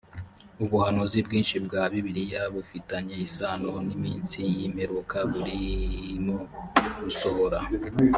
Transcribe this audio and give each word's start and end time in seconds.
ubuhanuzi 0.63 1.19
bwinshi 1.27 1.55
bwa 1.65 1.81
bibiliya 1.91 2.41
bufitanye 2.53 3.13
isano 3.25 3.71
n 3.87 3.89
iminsi 3.97 4.39
y 4.57 4.59
imperuka 4.67 5.17
burimo 5.31 6.37
gusohora 7.03 7.59